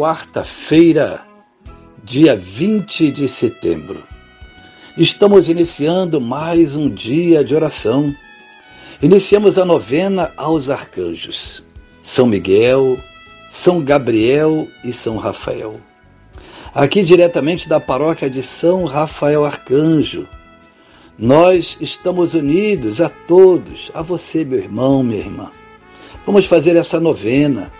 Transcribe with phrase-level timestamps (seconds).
[0.00, 1.20] quarta-feira,
[2.02, 4.02] dia 20 de setembro.
[4.96, 8.10] Estamos iniciando mais um dia de oração.
[9.02, 11.62] Iniciamos a novena aos arcanjos,
[12.00, 12.98] São Miguel,
[13.50, 15.78] São Gabriel e São Rafael.
[16.72, 20.26] Aqui diretamente da paróquia de São Rafael Arcanjo.
[21.18, 25.50] Nós estamos unidos a todos, a você, meu irmão, minha irmã.
[26.24, 27.70] Vamos fazer essa novena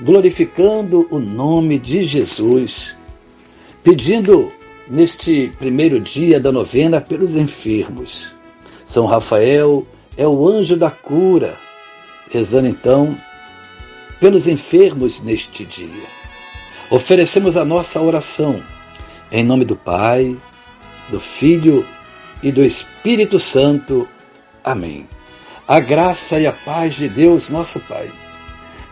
[0.00, 2.96] glorificando o nome de Jesus,
[3.82, 4.52] pedindo
[4.88, 8.34] neste primeiro dia da novena pelos enfermos.
[8.84, 11.58] São Rafael é o anjo da cura,
[12.30, 13.16] rezando então
[14.20, 16.06] pelos enfermos neste dia.
[16.90, 18.62] Oferecemos a nossa oração
[19.30, 20.36] em nome do Pai,
[21.08, 21.86] do Filho
[22.42, 24.08] e do Espírito Santo.
[24.62, 25.08] Amém.
[25.66, 28.10] A graça e a paz de Deus, nosso Pai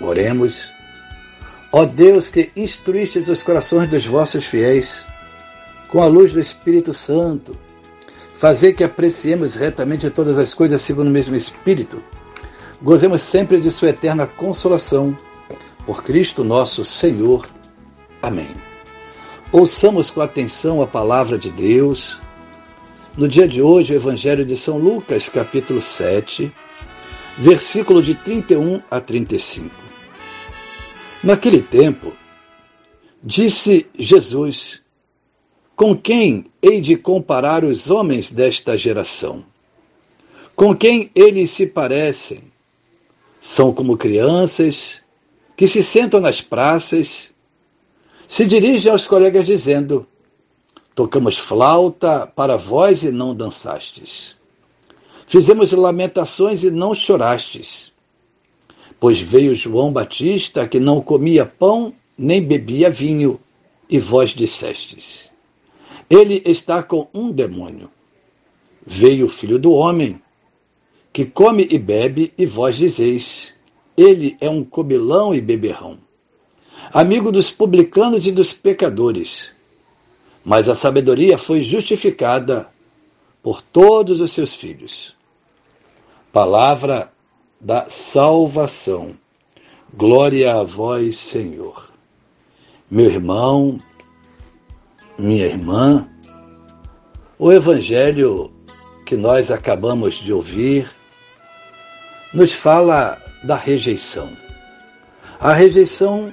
[0.00, 0.72] Oremos.
[1.72, 5.04] Ó Deus que instruístes os corações dos vossos fiéis
[5.88, 7.56] com a luz do Espírito Santo,
[8.34, 12.02] fazer que apreciemos retamente todas as coisas segundo o mesmo Espírito,
[12.82, 15.16] gozemos sempre de Sua eterna consolação.
[15.86, 17.46] Por Cristo nosso Senhor.
[18.22, 18.54] Amém.
[19.52, 22.20] Ouçamos com atenção a palavra de Deus.
[23.16, 26.52] No dia de hoje, o Evangelho de São Lucas, capítulo 7,
[27.38, 29.74] versículo de 31 a 35.
[31.22, 32.12] Naquele tempo,
[33.22, 34.82] disse Jesus:
[35.74, 39.44] Com quem hei de comparar os homens desta geração?
[40.54, 42.52] Com quem eles se parecem?
[43.40, 45.02] São como crianças
[45.56, 47.32] que se sentam nas praças,
[48.26, 50.06] se dirigem aos colegas dizendo:
[50.94, 54.36] Tocamos flauta para vós e não dançastes.
[55.26, 57.92] Fizemos lamentações e não chorastes.
[59.00, 63.40] Pois veio João Batista, que não comia pão nem bebia vinho,
[63.88, 65.30] e vós dissestes:
[66.08, 67.90] Ele está com um demônio.
[68.86, 70.20] Veio o filho do homem,
[71.12, 73.54] que come e bebe, e vós dizeis:
[73.96, 75.98] Ele é um cobilão e beberrão,
[76.92, 79.52] amigo dos publicanos e dos pecadores.
[80.44, 82.68] Mas a sabedoria foi justificada
[83.44, 85.14] por todos os seus filhos.
[86.32, 87.12] Palavra
[87.60, 89.14] da salvação.
[89.92, 91.90] Glória a vós, Senhor.
[92.90, 93.78] Meu irmão,
[95.18, 96.08] minha irmã,
[97.38, 98.50] o Evangelho
[99.04, 100.90] que nós acabamos de ouvir
[102.32, 104.30] nos fala da rejeição.
[105.38, 106.32] A rejeição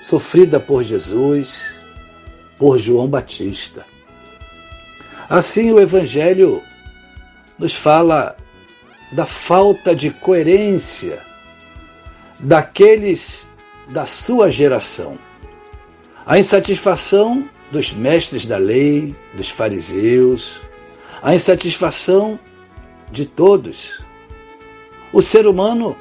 [0.00, 1.76] sofrida por Jesus,
[2.56, 3.91] por João Batista.
[5.28, 6.62] Assim, o Evangelho
[7.58, 8.36] nos fala
[9.12, 11.20] da falta de coerência
[12.40, 13.46] daqueles
[13.88, 15.18] da sua geração.
[16.26, 20.60] A insatisfação dos mestres da lei, dos fariseus,
[21.22, 22.38] a insatisfação
[23.10, 24.02] de todos.
[25.12, 25.96] O ser humano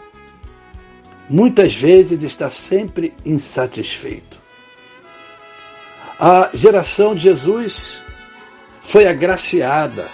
[1.29, 4.39] muitas vezes está sempre insatisfeito.
[6.19, 8.03] A geração de Jesus
[8.81, 10.09] foi agraciada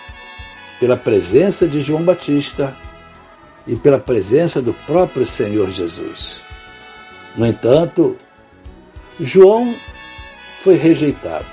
[0.79, 2.77] pela presença de João Batista
[3.65, 6.41] e pela presença do próprio Senhor Jesus.
[7.35, 8.17] No entanto,
[9.19, 9.75] João
[10.61, 11.47] foi rejeitado.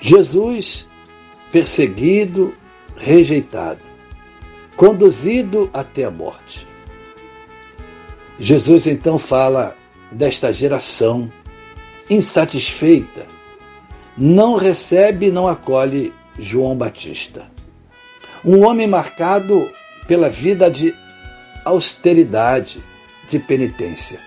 [0.00, 0.88] Jesus
[1.50, 2.54] perseguido,
[2.96, 3.80] rejeitado,
[4.76, 6.66] conduzido até a morte.
[8.38, 9.76] Jesus então fala
[10.12, 11.32] desta geração
[12.10, 13.26] insatisfeita,
[14.16, 17.46] não recebe e não acolhe João Batista.
[18.44, 19.70] Um homem marcado
[20.06, 20.94] pela vida de
[21.64, 22.82] austeridade,
[23.28, 24.20] de penitência.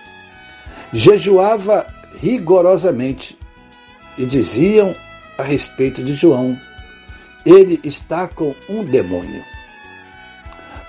[0.92, 1.86] Jejuava
[2.18, 3.38] rigorosamente
[4.18, 4.94] e diziam
[5.38, 6.58] a respeito de João:
[7.44, 9.42] ele está com um demônio.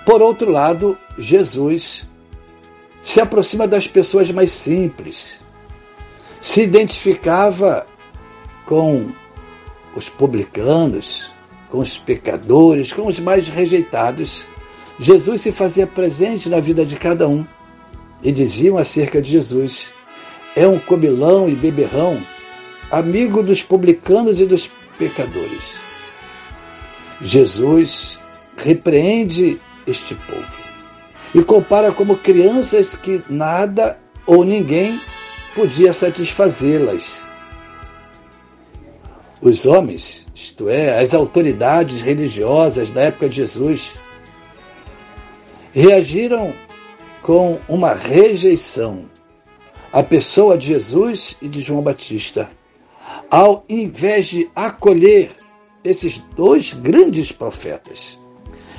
[0.04, 2.06] Por outro lado, Jesus
[3.00, 5.40] se aproxima das pessoas mais simples,
[6.40, 7.86] se identificava
[8.72, 9.12] com
[9.94, 11.30] os publicanos,
[11.68, 14.46] com os pecadores, com os mais rejeitados.
[14.98, 17.46] Jesus se fazia presente na vida de cada um
[18.22, 19.92] e diziam acerca de Jesus:
[20.56, 22.18] é um cobilão e beberrão,
[22.90, 25.76] amigo dos publicanos e dos pecadores.
[27.20, 28.18] Jesus
[28.56, 30.62] repreende este povo
[31.34, 34.98] e compara como crianças que nada ou ninguém
[35.54, 37.30] podia satisfazê-las.
[39.42, 43.94] Os homens, isto é, as autoridades religiosas da época de Jesus,
[45.72, 46.54] reagiram
[47.22, 49.06] com uma rejeição
[49.92, 52.48] à pessoa de Jesus e de João Batista,
[53.28, 55.32] ao invés de acolher
[55.82, 58.16] esses dois grandes profetas.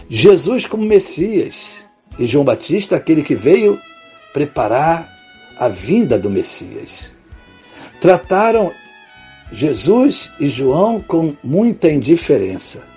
[0.10, 1.86] Jesus como Messias
[2.18, 3.78] e João Batista, aquele que veio
[4.32, 5.14] preparar
[5.58, 7.12] a vinda do Messias.
[8.00, 8.74] Trataram
[9.54, 12.88] Jesus e João com muita indiferença.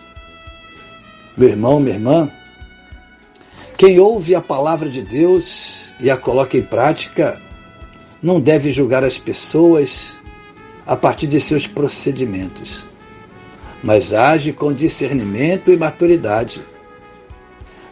[1.37, 2.31] Meu irmão, minha irmã,
[3.77, 7.39] quem ouve a palavra de Deus e a coloca em prática
[8.23, 10.17] não deve julgar as pessoas
[10.87, 12.87] a partir de seus procedimentos,
[13.83, 16.63] mas age com discernimento e maturidade.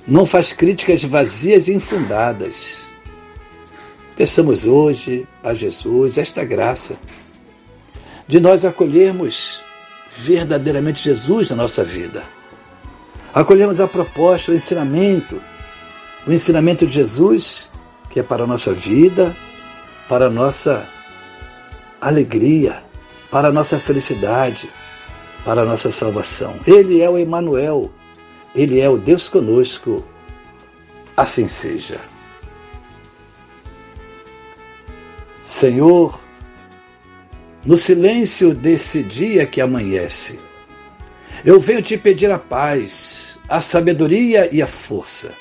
[0.07, 2.79] Não faz críticas vazias e infundadas.
[4.17, 6.97] Peçamos hoje a Jesus esta graça
[8.27, 9.63] de nós acolhermos
[10.11, 12.23] verdadeiramente Jesus na nossa vida.
[13.33, 15.43] Acolhermos a proposta, o ensinamento,
[16.27, 17.71] o ensinamento de Jesus,
[18.09, 19.37] que é para a nossa vida,
[20.09, 20.89] para a nossa
[22.01, 22.83] alegria,
[23.31, 24.71] para a nossa felicidade,
[25.45, 26.57] para a nossa salvação.
[26.67, 27.91] Ele é o Emanuel,
[28.55, 30.05] ele é o Deus conosco.
[31.17, 32.01] Assim seja.
[35.41, 36.19] Senhor,
[37.65, 40.39] no silêncio desse dia que amanhece,
[41.45, 45.33] eu venho te pedir a paz, a sabedoria e a força.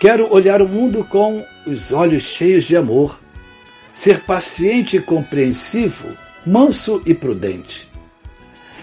[0.00, 3.20] Quero olhar o mundo com os olhos cheios de amor,
[3.92, 6.08] ser paciente e compreensivo,
[6.46, 7.90] manso e prudente.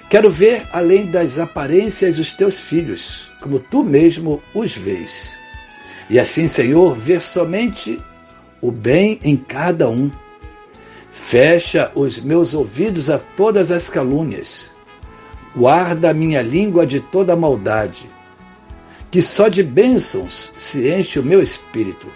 [0.09, 5.37] Quero ver além das aparências os teus filhos, como tu mesmo os vês.
[6.09, 8.01] E assim, Senhor, ver somente
[8.61, 10.09] o bem em cada um.
[11.29, 14.71] Fecha os meus ouvidos a todas as calúnias.
[15.55, 18.07] Guarda a minha língua de toda maldade.
[19.11, 22.07] Que só de bênçãos se enche o meu espírito.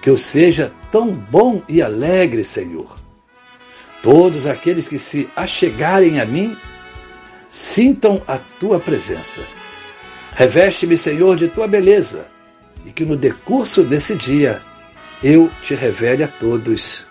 [0.00, 2.94] Que eu seja tão bom e alegre, Senhor.
[4.04, 6.56] Todos aqueles que se achegarem a mim
[7.48, 9.42] sintam a tua presença.
[10.36, 12.28] Reveste-me, Senhor, de tua beleza,
[12.86, 14.60] e que no decurso desse dia
[15.24, 17.10] eu te revele a todos.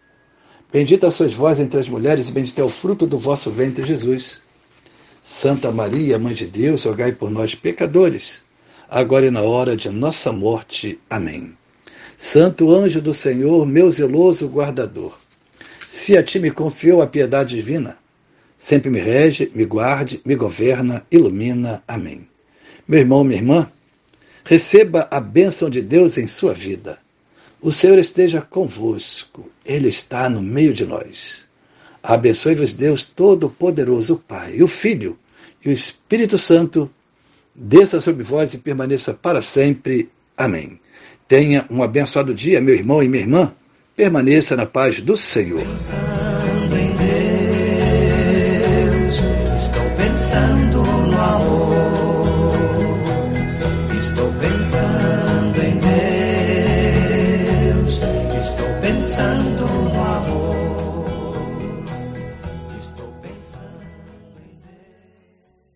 [0.71, 4.39] Bendita sois vós entre as mulheres, e bendito é o fruto do vosso ventre, Jesus.
[5.21, 8.41] Santa Maria, Mãe de Deus, rogai por nós, pecadores,
[8.89, 10.97] agora e na hora de nossa morte.
[11.09, 11.53] Amém.
[12.15, 15.17] Santo anjo do Senhor, meu zeloso guardador,
[15.87, 17.97] se a ti me confiou a piedade divina,
[18.57, 21.83] sempre me rege, me guarde, me governa, ilumina.
[21.85, 22.25] Amém.
[22.87, 23.71] Meu irmão, minha irmã,
[24.45, 26.97] receba a bênção de Deus em sua vida.
[27.61, 31.45] O Senhor esteja convosco, Ele está no meio de nós.
[32.01, 35.15] Abençoe-vos, Deus Todo-Poderoso, o Pai, o Filho
[35.63, 36.89] e o Espírito Santo,
[37.53, 40.09] desça sobre vós e permaneça para sempre.
[40.35, 40.79] Amém.
[41.27, 43.53] Tenha um abençoado dia, meu irmão e minha irmã.
[43.95, 45.61] Permaneça na paz do Senhor.
[45.61, 46.95] Pensando em
[49.05, 49.17] Deus,
[49.55, 50.80] estou pensando.